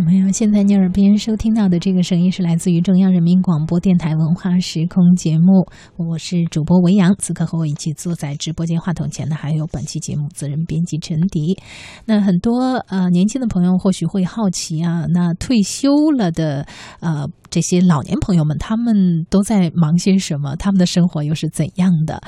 [0.00, 5.66] 朋友，现在你耳边收听到的这个声音是来自于中央人民广播电台文化时空节目，
[5.96, 7.14] 我是主播维扬。
[7.18, 11.58] 此刻和我一起坐在直播间话筒前的还有本期节目责任编辑陈迪。
[12.06, 16.66] 那很多呃年轻的朋友或许会好奇啊，那退休了的
[17.00, 17.28] 呃。
[17.52, 20.56] 这些老年朋友们，他们都在忙些什么？
[20.56, 22.18] 他们的生活又是怎样的？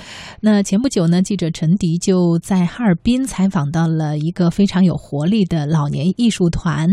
[0.43, 6.87] 那前不久呢，记者陈迪就在哈尔滨采访到了一个非常有活力的老年艺术团，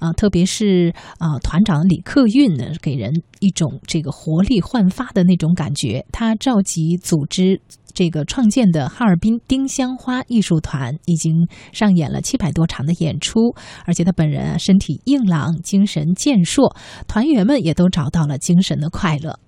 [0.00, 6.04] 啊，特别是啊，团长李克运呢，给人一种这个活力焕发的那种感觉。
[6.12, 7.62] 他召集组织。
[7.98, 16.76] 这个创建的哈尔滨丁香花艺术团已经上演了七百多场的演出，而且他本人啊身体硬朗，精神健硕，
[17.08, 19.40] 团员们也都找到了精神的快乐。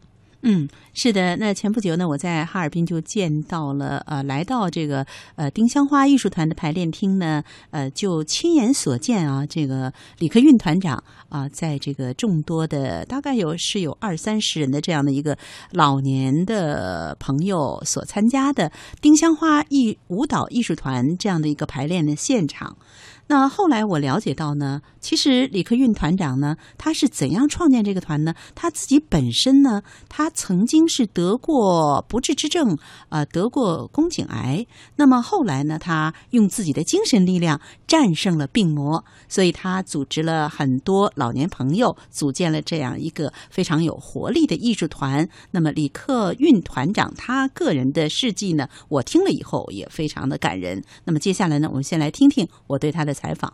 [0.42, 1.36] 嗯，是的。
[1.36, 15.36] 那前不久呢，我在哈尔滨就见到了，呃，来到这个呃丁香花艺术团的排练厅呢，呃，就亲眼所见啊，这个李克运团长啊，在这个众多的大概有是有二三十人的这样的一个
[15.72, 22.78] 老年的朋友所参加的丁香花艺舞蹈艺术团这样的一个排练的现场。
[23.30, 28.34] 那后来我了解到呢，其实李克运团长呢，他是怎样创建这个团呢？
[28.56, 32.76] 他自己本身呢，他曾经是得过不治之症，
[33.08, 34.66] 呃，得过宫颈癌。
[34.96, 45.28] 那么后来呢，他用自己的精神力量战胜了病魔，所以他组织了很多老年朋友，组建了这样一个非常有活力的艺术团。
[45.52, 50.82] 那么李克运团长他个人的事迹呢，我听了以后也非常的感人。
[51.04, 53.14] 那么接下来呢，我们先来听听我对他的。
[53.20, 53.52] 采访，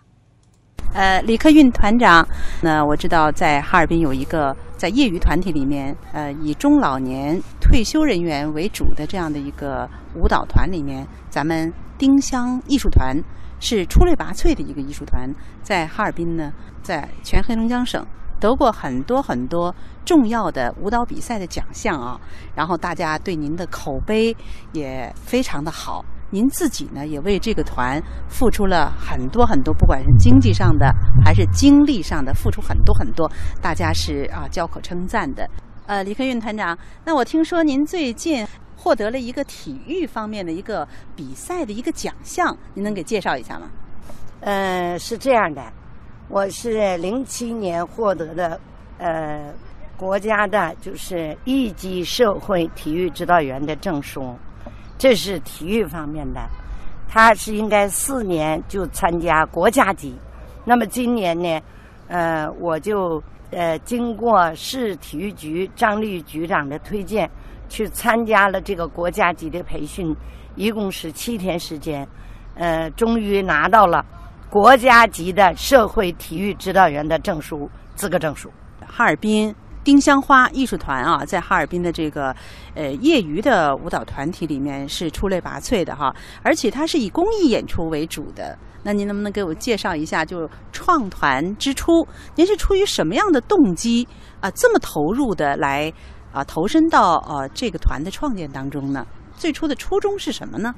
[0.94, 2.26] 呃，李克运团长，
[2.62, 13.16] 那我知道在哈尔滨有一个在业余团体里面，呃，以中老年退休人员为主的这样的一个舞蹈团里面，咱们丁香艺术团
[13.58, 15.28] 是出类拔萃的一个艺术团，
[15.62, 18.06] 在哈尔滨呢，在全黑龙江省
[18.38, 22.20] 得过很多很多重要的舞蹈比赛的奖项啊，
[22.54, 24.36] 然后大家对您的口碑
[24.72, 26.04] 也非常的好。
[26.30, 30.92] 您自己呢，也为这个团付出了很多很多，不管是经济上的
[31.24, 33.30] 还是精力上的，付出很多很多，
[33.62, 35.48] 大家是啊交口称赞的。
[35.86, 38.44] 呃，李克运团长，那我听说您最近
[38.76, 43.70] 获得了一个体育方面的一个比赛的一个奖项，您能给介绍一下吗？
[44.40, 45.62] 呃，是这样的，
[46.28, 48.60] 我是零七年获得的
[48.98, 49.54] 呃
[49.96, 54.36] 国家的就是一级社会体育指导员的证书。
[54.98, 56.40] 这是体育方面的，
[57.08, 60.16] 他是应该四年就参加国家级。
[60.64, 61.60] 那么今年呢，
[62.08, 67.30] 呃，我就呃经过市体育局张丽局长的推荐，
[67.68, 70.16] 去参加了这个国家级的培训，
[70.54, 72.08] 一共是七天时间，
[72.54, 74.04] 呃，终于拿到了
[74.48, 78.50] 国家级的社会体育指导员的证书资格证书。
[78.86, 79.54] 哈尔滨。
[79.86, 82.34] 丁香花艺术团啊，在哈尔滨的这个
[82.74, 88.58] 呃业余的舞蹈团体里面是出类拔萃的哈，而且它是以公益演出为主的。
[88.82, 92.04] 那您能不能给我介绍一下，就创团之初，
[92.34, 94.04] 您是出于什么样的动机
[94.40, 95.92] 啊，这么投入的来
[96.32, 99.06] 啊投身到呃这个团的创建当中呢？
[99.36, 100.74] 最初的初衷是什么呢？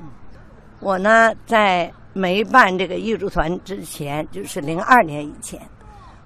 [0.80, 5.58] 我呢，在没办这个艺术团之前，就是零二年以前。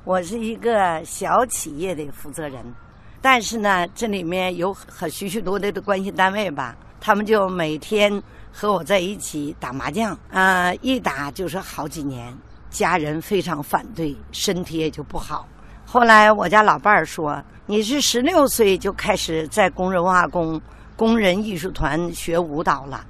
[0.04, 2.60] 我是一个小企业的负责人，
[3.20, 8.20] 但是呢，这里面有很许许多多的关系单位吧，他们就每天
[8.50, 12.36] 和我在一起打麻将，啊，一打就是好几年，
[12.68, 15.46] 家人非常反对，身体也就不好。
[15.86, 20.60] 后来我家老伴儿说：“你是十六岁就开始在工人文化宫
[20.96, 23.06] 工人艺术团学舞蹈了，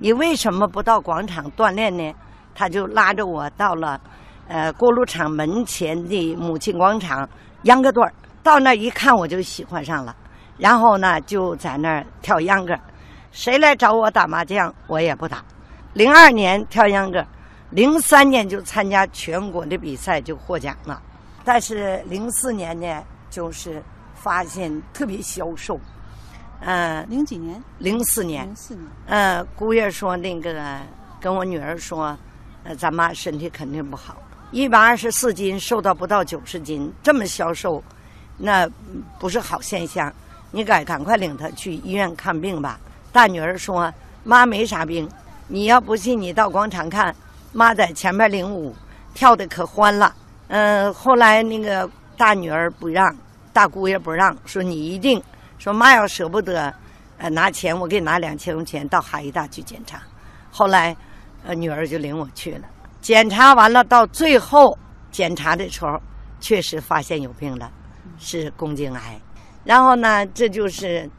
[0.00, 2.12] 你为什么不到广场锻炼呢？”
[2.54, 4.00] 他就拉着我到了。
[4.48, 7.28] 呃，锅炉厂门前的母亲广场
[7.62, 10.14] 秧歌队儿，到那儿一看我就喜欢上了，
[10.58, 12.78] 然后呢就在那儿跳秧歌，
[13.30, 15.42] 谁来找我打麻将我也不打。
[15.94, 17.24] 零二年跳秧歌，
[17.70, 21.00] 零三年就参加全国的比赛就获奖了，
[21.44, 23.82] 但是零四年呢就是
[24.14, 25.78] 发现特别消瘦，
[26.60, 27.62] 嗯，零几年？
[27.78, 28.46] 零四年。
[28.46, 28.86] 零四年。
[29.06, 30.78] 嗯，姑爷说那个
[31.20, 32.16] 跟我女儿说，
[32.64, 34.16] 呃，咱妈身体肯定不好。
[34.52, 37.82] 一百二十四斤，瘦到不到九十斤，这么消瘦，
[38.36, 38.68] 那
[39.18, 40.12] 不是好现象。
[40.50, 42.78] 你赶赶快领他去医院看病吧。
[43.10, 43.90] 大女儿说
[44.22, 45.08] ：“妈没啥病，
[45.48, 47.16] 你要不信，你到广场看，
[47.52, 48.76] 妈在前面领舞，
[49.14, 50.14] 跳的可欢了。”
[50.48, 51.88] 嗯，后来那个
[52.18, 53.16] 大女儿不让，
[53.54, 55.22] 大姑爷不让，说你一定
[55.58, 56.70] 说妈要舍不得，
[57.16, 60.02] 呃，拿钱，我给你拿两千块钱到哈医大去检查。
[60.50, 60.94] 后来，
[61.46, 62.64] 呃，女儿就领我去了。
[63.02, 64.78] 检查完了，到最后
[65.10, 66.00] 检查的时候，
[66.38, 67.68] 确实发现有病了，
[68.16, 69.20] 是宫颈癌。
[69.64, 71.10] 然后呢，这就是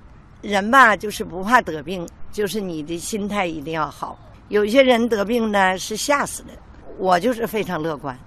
[0.41, 4.18] 人吧，就是不怕得病，就是你的心态一定要好。
[4.47, 6.53] 有些人得病呢是吓死的，
[6.97, 8.18] 我就是非常乐观。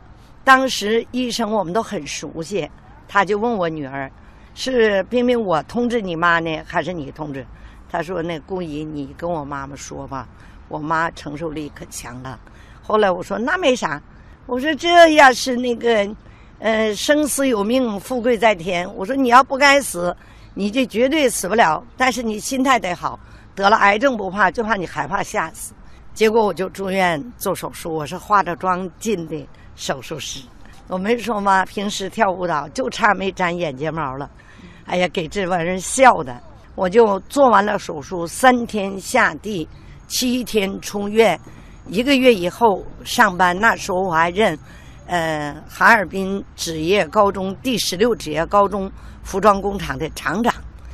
[0.45, 2.71] 当时医生我们都很熟悉，
[3.09, 4.11] 他就问我女儿
[4.55, 7.45] ：“是冰冰我通知你妈呢，还是你通知？”
[7.91, 10.29] 他说：“那姑姨，你跟我妈妈说吧，
[10.69, 12.39] 我妈承受力可强了。”
[12.87, 14.01] 后来我说：“那没啥。”
[14.47, 16.09] 我说：“这要是那个，
[16.61, 18.89] 呃，生死有命，富贵在天。
[18.95, 20.17] 我说你要不该死，
[20.55, 21.83] 你就绝对死不了。
[21.97, 23.19] 但是你心态得好，
[23.57, 25.75] 得了癌症不怕，就怕你害怕吓死。
[26.15, 29.45] 结果我就住院做手术，我是化着妆进的
[29.75, 30.41] 手术室。
[30.87, 31.65] 我没说吗？
[31.67, 34.31] 平时跳舞蹈就差没粘眼睫毛了。
[34.85, 36.41] 哎呀，给这帮人笑的。”
[36.77, 39.67] 我就做完了手术，三天下地，
[40.09, 41.41] 七天出院，
[41.89, 43.59] 一个月以后上班。
[43.59, 44.59] 那时候我还任，
[45.07, 48.91] 呃，哈尔滨职业高中第十六职业高中
[49.23, 50.53] 服装工厂的厂长。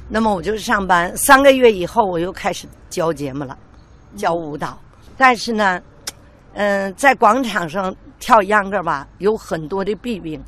[0.09, 3.57] 那么我就上班，三个月以后我又开始教节目了，
[4.17, 4.79] 教舞蹈。
[5.17, 5.81] 但是呢，
[6.55, 10.43] 嗯，在广场上跳秧歌吧，有很多的弊病，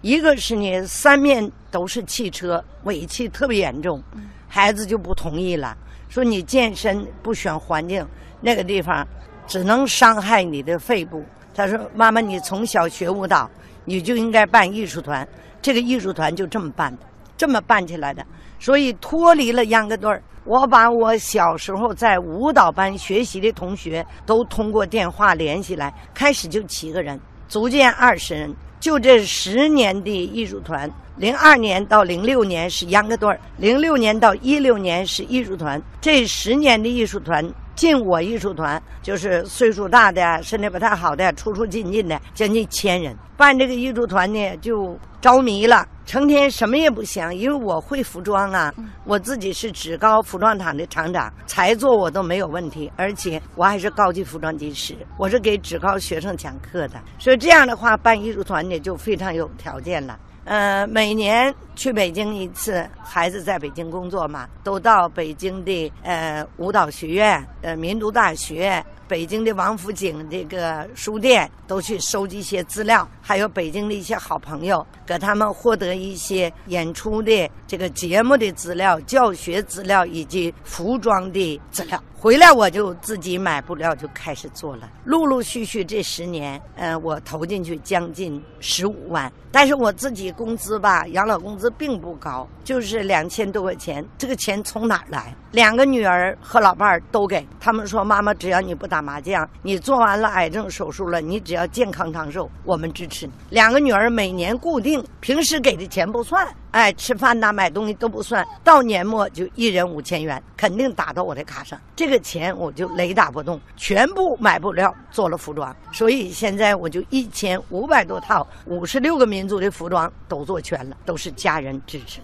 [0.00, 4.02] 一个是呢，三面都是汽车，尾气特别严重。
[4.48, 5.76] 孩子就不同意了，
[6.08, 8.04] 说你健身不选环境，
[8.40, 9.06] 那个地方
[9.46, 11.24] 只能伤害你的肺部。
[11.54, 13.48] 他说：“妈妈，你从小学舞蹈，
[13.84, 15.26] 你就应该办艺术团。
[15.62, 17.02] 这个艺术团就这么办的，
[17.36, 18.24] 这么办起来的。
[18.58, 27.18] 所以脱离了秧歌队儿，我把我小时候在舞蹈班学习的同学都通过电话联系来，开始就七个人，
[27.48, 28.54] 逐渐二十人。
[28.84, 35.80] 就这十年的艺术团。”零二年到零六年是秧歌队儿，零六年到一六年是艺术团。
[36.02, 37.42] 这十年的艺术团
[37.74, 43.16] 进我艺术团，就是岁数大的、身体不太好的、出出进进的，将近千人。
[43.38, 48.72] 办这个艺术团呢，就着迷了，成天什么也不想，因为我会服装啊，
[49.04, 60.18] 我自己是职高服装厂的厂长，才做我都没有问题，而且我还是高级服装技师，我是给职高学生讲课的，所以这样的话办艺术团呢，就非常有条件了。
[60.44, 82.02] 呃，每年去北京一次，孩子在北京工作嘛，都到北京的呃舞蹈学院、呃民族大学、北京的王府井这个书店，都去收集一些资料，还有北京的一些好朋友，给他们获得一些演出的这个节目的资料、教学资料以及服装的资料。
[82.18, 95.34] 回来我就自己买布料就开始做了，陆陆续续这十年，呃，我投进去将近十五万，但是我自己工资吧，养老工资并不高，就是两千多块钱，这个钱从哪儿来？
[95.52, 103.32] 两个女儿和老伴儿都给，他们说妈妈，只要你不打麻将，你做完了癌症手术了，你只要健康长寿，我们支持你。
[103.50, 106.44] 两个女儿每年固定，平时给的钱不算。
[106.72, 111.80] 哎，吃饭呐，买东西都不算，到年末就一人五千元，肯定打到我的卡上。
[111.94, 115.74] 这个钱我就雷打不动，全部买布料做了服装。
[115.92, 122.20] 所以现在我就一千五百多套，五十六个民族的服装都做全了，都是家人支持。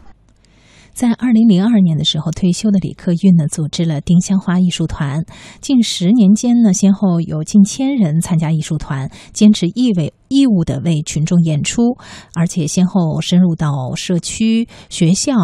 [0.93, 5.25] 在二零零二年的时候退休的李克运呢，组织了丁香花艺术团。
[5.61, 11.97] 近十年间呢，先后有近千人参加艺术团，坚持义为义务的为群众演出，
[12.35, 15.35] 而且先后深入到社区、学校、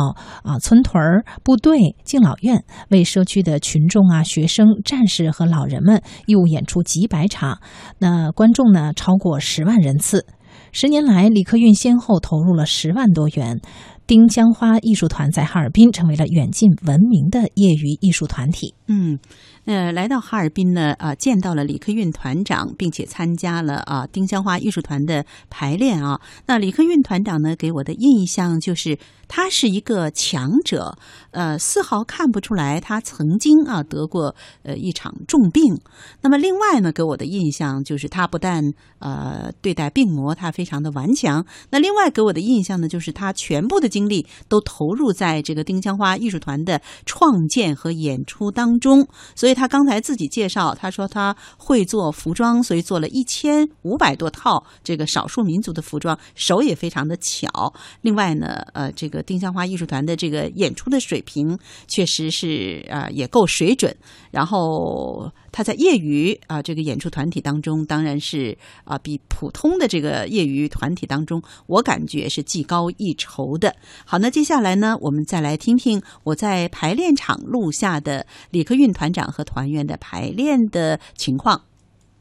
[0.43, 7.61] 啊村屯儿、部队、敬老院，为社区的群众啊、学生、战士和老人们义务演出几百场。
[7.99, 10.27] 那观众呢，超过十万人次。
[10.73, 13.61] 十年来，李克运先后投入了十万多元。
[14.07, 18.73] 丁香花艺术团在哈尔滨成为了远近闻名的业余艺术团体。
[18.89, 19.19] 嗯。
[19.65, 26.21] 呃，来到哈尔滨呢，啊，见到了李克运团长，并且参加了啊丁香花艺术团的排练啊。
[26.47, 30.97] 那李克运团长呢，给我的印象就是他是一个强者，
[31.33, 35.81] 呃，丝毫看不出来他曾经啊得过呃一场重病。
[36.21, 38.63] 那么另外呢，给我的印象就是他不但
[39.01, 49.05] 呃对待病魔他非常的顽强，那另外给我的印象呢，就是他全部的精力都投入在这个丁香花艺术团的创建和演出当中，
[49.35, 49.57] 所以。
[49.57, 57.73] 他刚才自己介绍，他说他会做服装，所以做了一千五百多套这个少数民族的服装，手也非常的巧。
[58.03, 63.97] 另外呢，呃，这个丁香花艺术团的这个演出的水平确实是啊也够水准。
[64.31, 73.75] 然后他在业余啊这个演出团体当中，当然是啊比普通的这个业余团体当中，我感觉是技高一筹的。
[74.05, 79.47] 好，那接下来呢，我们再来听听我在排练场录下的李克运团长和。
[79.47, 81.63] 团员的排练的情况。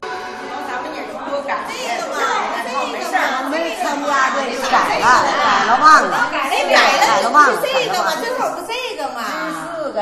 [0.00, 0.08] 改
[4.98, 5.06] 了。
[5.26, 9.18] 改了忘了，改了改了忘了，改了忘了正好不这个嘛。
[9.74, 10.00] 四个，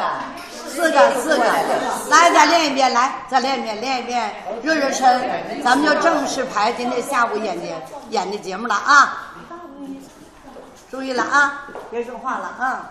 [0.69, 0.84] 四
[1.21, 1.45] 四个，
[2.11, 4.33] 来，再练一遍，来，再练一遍，练一遍，
[4.63, 7.65] 热热身，咱们就正式排今天下午演的
[8.11, 9.35] 演的节目了啊！
[10.91, 12.91] 注意了啊，别说话了啊！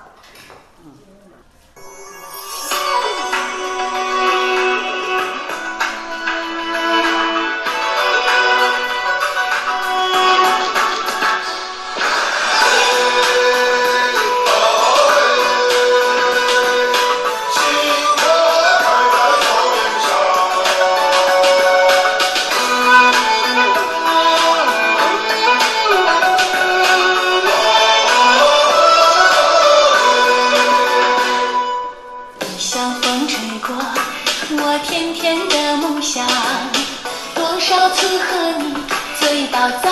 [39.70, 39.89] 在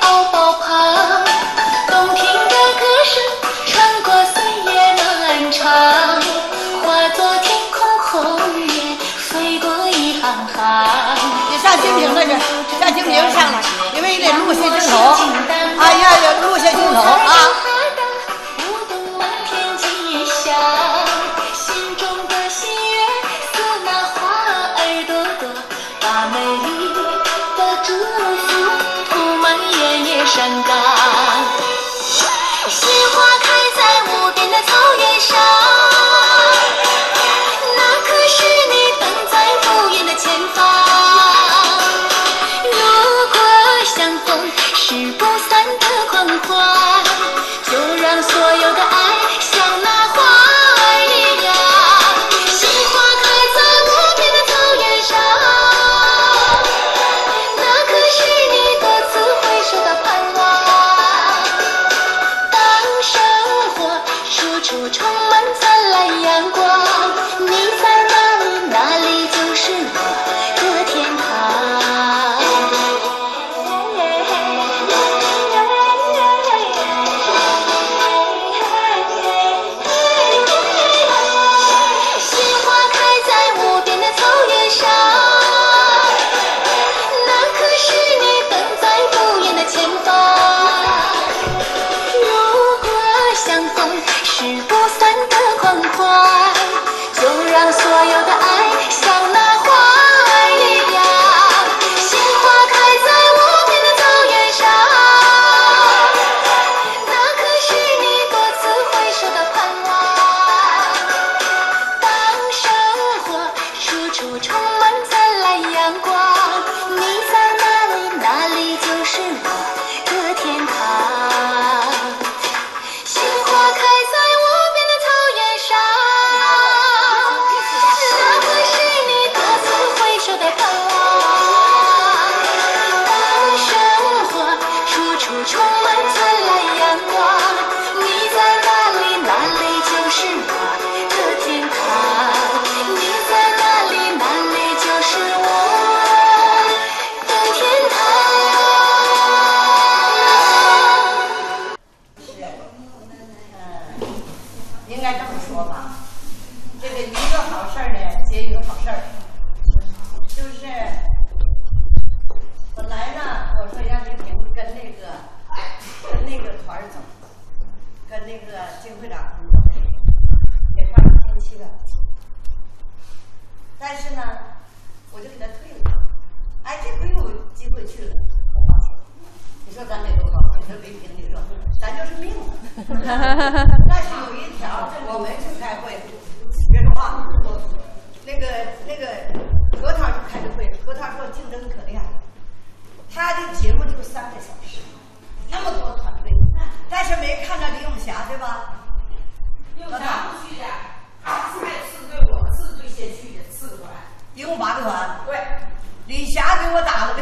[0.00, 1.24] 敖包旁，
[1.88, 3.12] 动听的歌声
[3.66, 5.60] 穿过岁月漫长，
[6.82, 10.56] 化作天空红叶飞过一行行。
[11.50, 12.30] 你上蜻蜓那去，
[12.80, 13.60] 上蜻蜓上来，
[13.94, 14.96] 因为你得录下镜头，
[15.78, 17.69] 哎呀呀，录下镜头啊！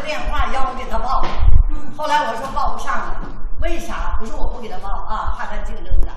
[0.08, 1.22] 电话，要我给他报，
[1.94, 3.20] 后来我说报不上了，
[3.60, 4.16] 为啥？
[4.18, 6.08] 不是我不给他报啊，怕他竞争的，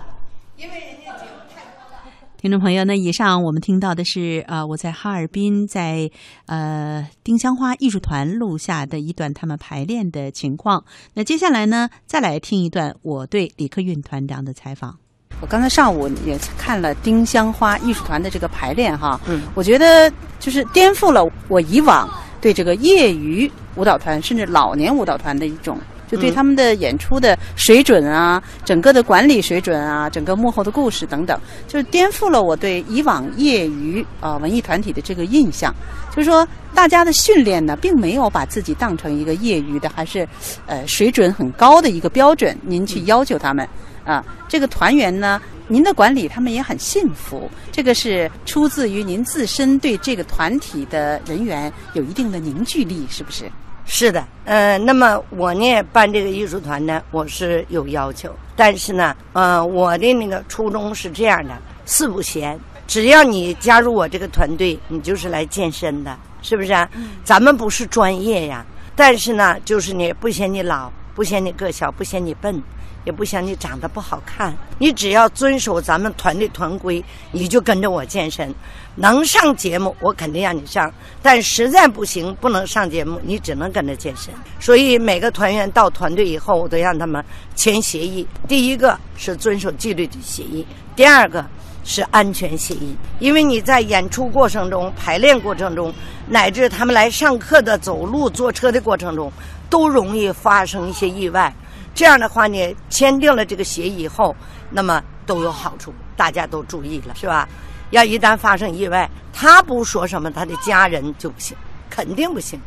[0.55, 1.99] 因为人家节目太多了。
[2.37, 6.09] 听众朋友，那以上我们听到的是呃我在哈尔滨在
[6.45, 10.81] 呃丁香花艺术团录下的一段他们排练的情况。
[11.13, 14.97] 那接下来呢，再来听一段我对李克运团长的采访。
[15.41, 22.09] 我刚才上午也看了丁香花艺术团的这个排练哈，嗯，我觉得就是颠覆了我以往
[22.41, 25.77] 对这个业余舞蹈团甚至老年舞蹈团的一种
[26.11, 31.39] 就对他们的演出的水准啊、整个的管理水准啊、整个幕后的故事等等，
[31.69, 35.73] 就是颠覆了我对以往业余啊、文艺团体的这个印象。
[36.13, 40.27] 就是说，大家的训练呢，并没有把自己当成一个业余的，还是
[40.65, 43.65] 呃水准很高的一个标准，您去要求他们
[44.03, 44.21] 啊。
[44.49, 53.49] 这个团员呢，您的管理他们也很信服，这个是出自于您自身对这个团体的人员有一定的凝聚力，是不是？
[53.85, 62.57] 是的，呃，那么我呢办这个艺术团呢，我是有要求，但是呢，呃，我的那个初衷是这样的：四不闲，
[62.87, 66.89] 只要你加入我这个团队，你就是来健身的，是不是啊？
[67.23, 72.61] 咱们不是专业呀，但是呢，就是你不嫌你老，不嫌你个小，不嫌你笨。
[73.03, 78.53] 也不嫌你长得不好看，你只要遵守咱们团队团规，你就跟着我健身。
[78.95, 80.87] 能上节目，我肯定让你上；
[81.21, 84.33] 但实在不行，不能上节目，你只能跟着健身。
[84.59, 87.23] 所以每个团员到团队以后，我都让他们
[87.55, 88.27] 签协议。
[88.47, 90.65] 第一个是遵守纪律的协议，
[90.95, 91.43] 第二个
[91.85, 92.95] 是安全协议。
[93.19, 95.93] 因为你在演出过程中、排练过程中，
[96.27, 99.31] 乃至他们来上课的走路、坐车的过程中，
[99.69, 101.51] 都容易发生一些意外。
[101.93, 104.35] 这样的话呢，签订了这个协议以后，
[104.69, 107.47] 那么都有好处，大家都注意了，是吧？
[107.91, 111.55] 要一旦发生意外，他不说什么，他的家人就不行，
[111.89, 112.59] 肯定不行。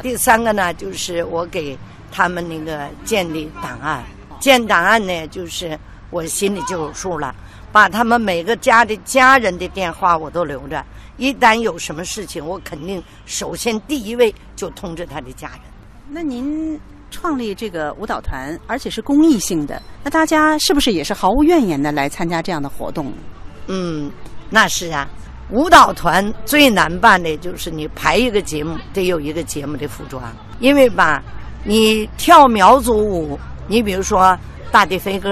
[0.00, 1.76] 第三个呢，就是我给
[2.10, 4.02] 他们那个建立档案，
[4.40, 7.34] 建档案呢，就是我心里就有数了，
[7.70, 10.82] 把他们每个家的家人的电话我都留着，
[11.18, 15.60] 一旦有什么事情，我肯定首先第一位就通知他的家人。
[16.08, 16.80] 那您？
[17.10, 23.12] 创立这个舞蹈团，而且是公益性的，那大家是不是也是毫无怨言的来参加这样的活动？
[23.66, 24.10] 嗯，
[24.48, 25.08] 那是啊。
[25.52, 30.22] 舞蹈团最难办的就是你排一个节目得有一个节目的服装，
[30.60, 31.20] 因为吧，
[31.64, 33.36] 你跳苗族舞，
[33.66, 34.38] 你比如说
[34.70, 35.28] 大地飞歌，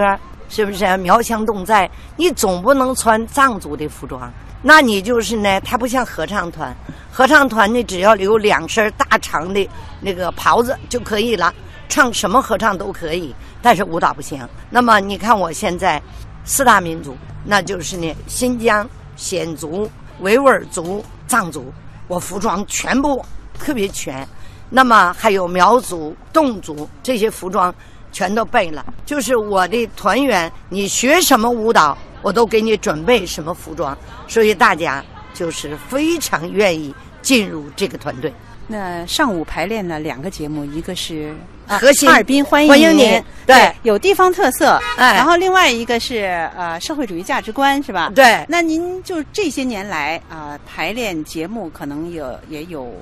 [0.48, 1.88] 是不是苗腔侗寨？
[2.16, 4.28] 你总不能穿藏族的服装，
[4.60, 6.76] 那你就是呢，它不像合唱团，
[7.12, 9.68] 合唱团呢只要留两身大长的
[10.00, 11.54] 那个袍子就可以了。
[11.88, 14.46] 唱什么合唱都可以，但是舞蹈不行。
[14.70, 16.00] 那么你看我现在
[16.44, 21.72] 四大民族，那就是呢新疆鲜族、维吾尔族、藏族，
[22.06, 23.24] 我服装全部
[23.58, 24.26] 特别全。
[24.70, 27.74] 那么还有苗族、侗族这些服装
[28.12, 28.84] 全都备了。
[29.06, 33.96] 就是我的团员，你学什么舞蹈，我都给你准备什么服装，
[34.26, 38.30] 所以大家就是非常愿意进入这个团队。
[38.70, 41.34] 那上午排练了两个节目，一个是
[41.66, 48.12] 核心哈尔滨欢迎欢迎您，对，有地方特色，哎，然后另外一个是呃社会主义价值观，是吧？
[48.14, 48.44] 对。
[48.46, 52.92] 那您就这些年来啊，排练节目可能有也有，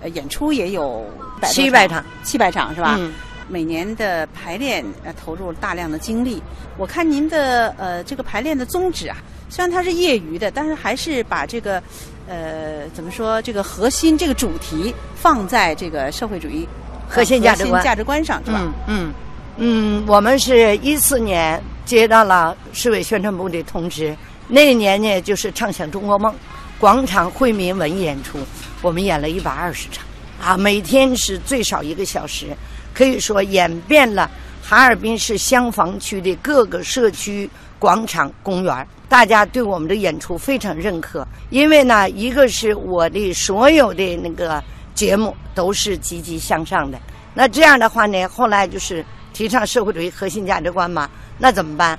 [0.00, 1.04] 呃，演出也有
[1.48, 2.94] 七百场，七百场是吧？
[2.96, 3.12] 嗯。
[3.48, 6.40] 每年的排练呃投入大量的精力，
[6.76, 9.16] 我看您的呃这个排练的宗旨啊，
[9.48, 11.82] 虽然它是业余的，但是还是把这个。
[12.28, 13.40] 呃，怎么说？
[13.40, 16.68] 这个核心这个主题放在这个社会主义
[17.08, 18.60] 核心价值观价值观上，是吧？
[18.60, 19.14] 嗯嗯
[19.56, 24.14] 嗯，我们是一四年接到了市委宣传部的通知，
[24.46, 26.34] 那一年呢就是畅想中国梦
[26.78, 28.38] 广场惠民文艺演出，
[28.82, 30.04] 我们演了一百二十场
[30.40, 32.54] 啊，每天是最少一个小时，
[32.92, 34.30] 可以说演遍了
[34.62, 37.48] 哈尔滨市香坊区的各个社区。
[37.78, 41.26] 广场、公园，大家对我们的演出非常认可。
[41.50, 44.62] 因为呢，一个是我的所有的那个
[44.94, 46.98] 节目都是积极向上的。
[47.34, 51.08] 那这样的话呢，后来就是提倡社会主义核心价值观嘛。
[51.38, 51.98] 那怎么办？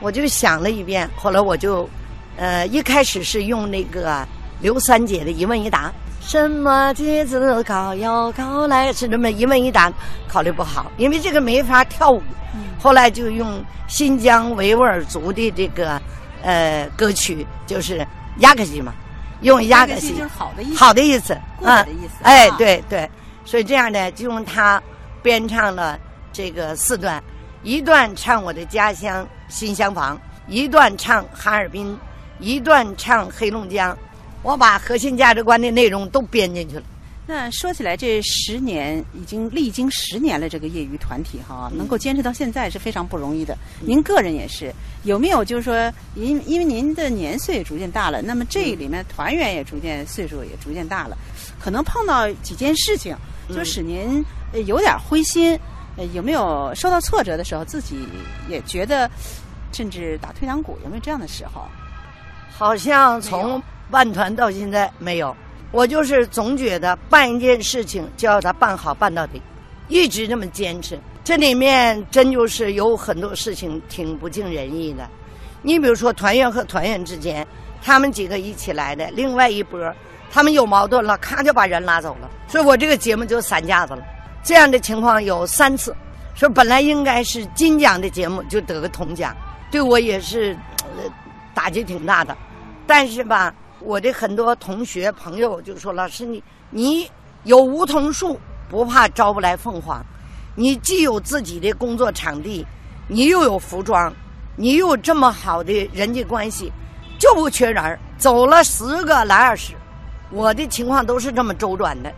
[0.00, 1.88] 我就想了一遍，后来我就，
[2.36, 4.26] 呃，一开始是用那个
[4.60, 5.90] 刘三姐的一问一答。
[6.26, 8.92] 什么节子高要高来？
[8.92, 9.92] 是这么一问一答，
[10.26, 12.20] 考虑不好，因为这个没法跳舞。
[12.82, 16.02] 后来就用新疆维吾尔族的这个
[16.42, 18.04] 呃歌曲，就是
[18.38, 18.92] 雅克西嘛，
[19.42, 21.32] 用雅克西，就是好的意思，好的意思，
[21.64, 22.24] 啊，的意思。
[22.24, 23.08] 哎，对对，
[23.44, 24.82] 所以这样呢，就用它
[25.22, 25.96] 编唱了
[26.32, 27.22] 这个四段，
[27.62, 31.96] 一段唱我的家乡新乡房，一段唱哈尔滨，
[32.40, 33.96] 一段唱黑龙江。
[34.46, 36.84] 我把核心价值观的内容都编进去了。
[37.26, 43.58] 那说起来，这十年已经历经十年了，这个业余团体哈，能够坚持到现在是非常不容易的。
[43.80, 51.18] 您个人也是，有没有就是说，因因为您的年岁也逐渐大了，那么这里面团员也逐渐岁数也逐渐大了，
[51.58, 53.16] 可能碰到几件事情，
[53.48, 54.24] 就使您
[54.64, 55.58] 有点灰心。
[56.12, 58.06] 有没有受到挫折的时候，自己
[58.48, 59.10] 也觉得
[59.72, 60.78] 甚至打退堂鼓？
[60.84, 61.66] 有没有这样的时候？
[62.48, 63.60] 好像从。
[63.90, 65.34] 办团到现在没有，
[65.70, 69.40] 我就是总觉得办一件事情就要他办好办到底，
[69.88, 70.98] 一直这么坚持。
[71.24, 75.08] 这里面真就是有很多事情挺不尽人意的。
[75.62, 77.46] 你比如说团员和团员之间，
[77.82, 79.92] 他们几个一起来的，另外一波
[80.30, 84.02] 他们有矛盾了，咔就把人拉走了，所以我这个节目就散架子了。
[84.44, 85.94] 这样的情况有三次，
[86.34, 89.36] 说本来应该是金奖的节目就得个铜奖，
[89.70, 91.12] 对我也是、呃、
[91.52, 92.36] 打击挺大的。
[92.86, 97.10] 但是吧，我的很多同学朋友就说：“老师你你
[97.44, 100.04] 有梧桐树，不怕招不来凤凰。
[100.54, 102.66] 你既有自己的工作场地，
[103.06, 104.12] 你又有服装，
[104.56, 106.72] 你又有这么好的人际关系，
[107.18, 107.98] 就不缺人儿。
[108.16, 109.74] 走了十个来二十，
[110.30, 112.10] 我的情况都是这么周转的，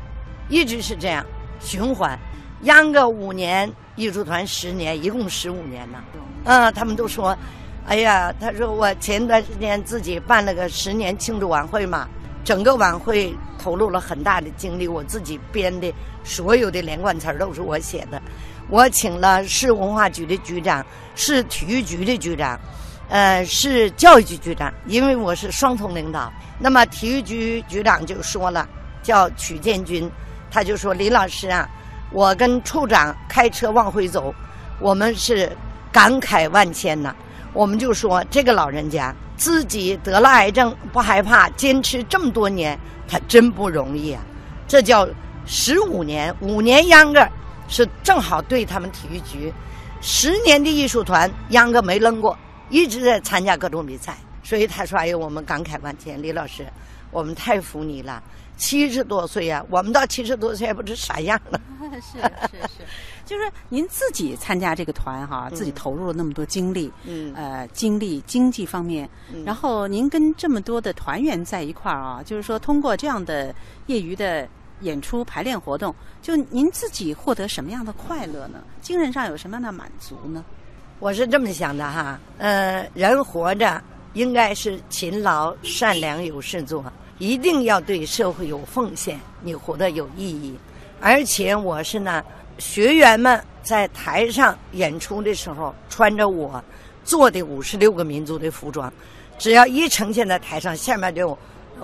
[0.48, 1.26] 一直是这样
[1.58, 2.16] 循环。
[2.62, 5.98] 秧歌五年，艺术团十年，一共十五年呢。
[6.44, 7.36] 嗯，他们都说，
[7.88, 12.06] 哎呀，他说我前段时间自己办了个十年庆祝晚会嘛，
[12.44, 15.90] 整个晚会投入了很大的精力，我自己编的
[16.22, 18.20] 所有的连贯词儿都是我写的。
[18.68, 22.60] 我请了市文化局的局长，市体育局的局长，
[23.08, 26.30] 呃，市教育局局长，因为我是双重领导。
[26.58, 28.68] 那么体育局局长就说了，
[29.02, 30.10] 叫曲建军，
[30.50, 31.66] 他就说李老师啊，
[32.12, 34.34] 我跟处长开车往回走，
[34.78, 35.50] 我们是
[35.90, 37.16] 感慨万千呐。
[37.52, 44.22] 我们就说这个老人家自己得了癌症不害怕，坚持这么多年，他真不容易啊。
[44.66, 45.08] 这叫
[45.46, 47.26] 十五年，五年秧歌
[47.68, 49.52] 是正好对他们体育局，
[50.00, 52.36] 十年的艺术团秧歌没扔过，
[52.68, 54.16] 一直在参加各种比赛。
[54.42, 56.66] 所以他说：“哎呦，我们感慨万千，李老师，
[57.10, 58.22] 我们太服你了。
[58.58, 61.58] 七十多岁呀、我们到七十多岁还不知啥样了。
[62.02, 62.84] 是是是，
[63.24, 69.08] 就是您自己参加这个团哈，自己投入了那么多精力，嗯呃，精力经济方面，
[69.46, 73.54] 然后您跟这么多的团员在一块儿啊，就是说通过这样的
[73.86, 74.46] 业余的
[74.80, 78.62] 演出排练活动，就您自己获得什么样的快乐呢？
[78.82, 80.44] 精神上有什么样的满足呢？
[80.98, 83.80] 我是这么想的哈，呃，人活着
[84.14, 86.84] 应该是勤劳、善良、有事做，
[87.18, 90.56] 一定要对社会有奉献，你活得有意义。
[91.00, 92.24] 而且我是呢，
[92.58, 96.62] 学员们在台上演出的时候，穿着我
[97.04, 98.92] 做的五十六个民族的服装，
[99.38, 101.36] 只要一呈现在台上，下面就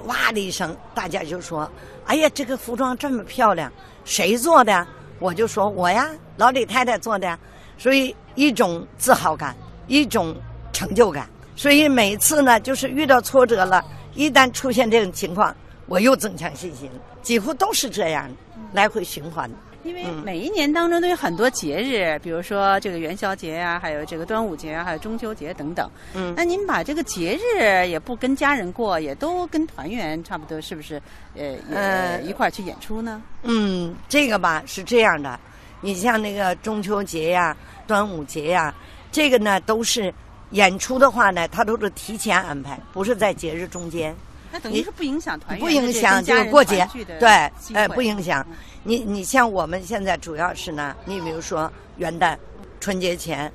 [0.06, 1.70] 哇的一声，大家就说
[2.06, 3.72] ：“哎呀，这个服装这么漂亮，
[4.04, 4.86] 谁做的？”
[5.20, 7.38] 我就说：“我呀，老李太太做的。”
[7.78, 10.34] 所以一种自豪感，一种
[10.72, 11.28] 成就感。
[11.56, 15.54] 所以每次呢，就是遇到挫折了，一旦出现这种情况，
[15.86, 16.90] 我又增强信心，
[17.22, 18.30] 几乎都是这样，
[18.72, 19.50] 来回循环。
[19.82, 25.90] 因为每一年当中都有很多节日，比如说这个元宵节啊，还有这个端午节啊，还有中秋节等等。
[26.14, 31.02] 嗯那您把这个节日也不跟家人过，也都跟团员差不多，是不是？
[31.34, 33.20] 呃，一块儿去演出呢？
[33.42, 35.38] 嗯，这个吧是这样的，
[35.82, 37.54] 你像那个中秋节呀、
[37.86, 38.74] 端午节呀，
[39.12, 40.10] 这个呢都是
[40.54, 44.14] 演出的话呢，他都是提前安排，不是在节日中间。
[44.52, 46.88] 那等于是不影响团不影响就是过节
[47.18, 48.46] 对，机哎，会不影响。
[48.84, 52.36] 你你像我们现在主要是呢，你比如说元旦、
[52.80, 53.52] 春节前，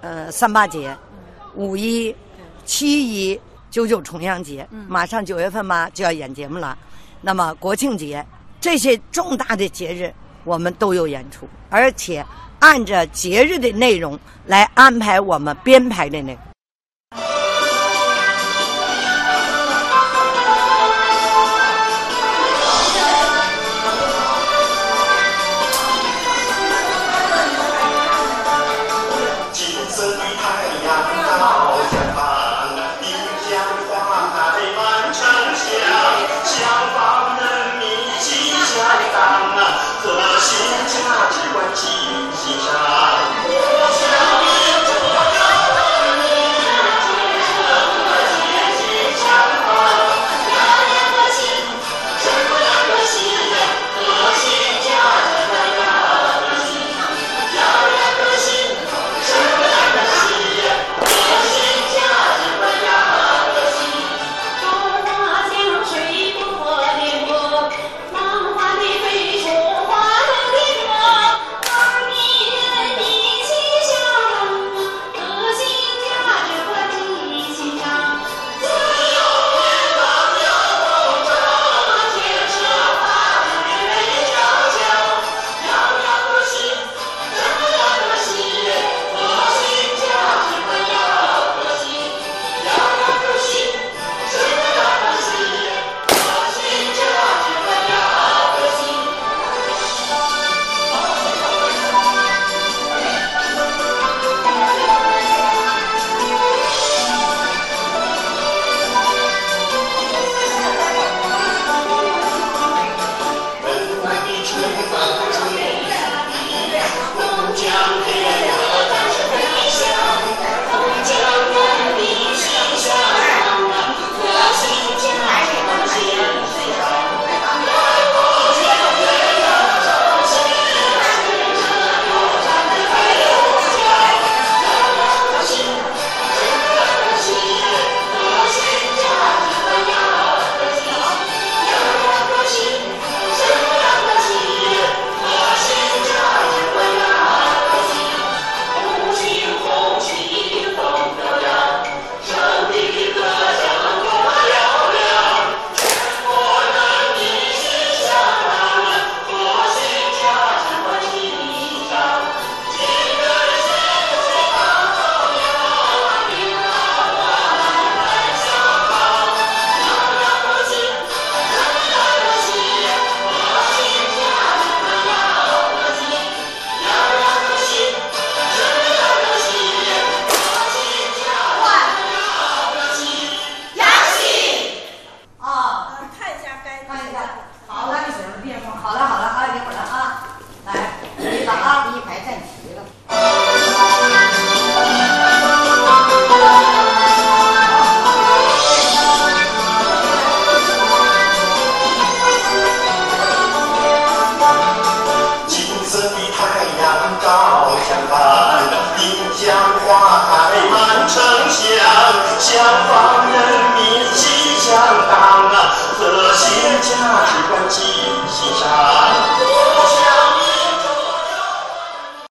[0.00, 0.96] 呃，三八节、
[1.54, 2.14] 五一、
[2.64, 6.76] 七一、九九重阳节，马上九月份嘛就要演节目了。
[7.20, 8.26] 那么国庆节
[8.60, 12.26] 这些重大的节日，我们都有演出，而且
[12.60, 16.49] 按着节日的内容来安排我们编排的内容。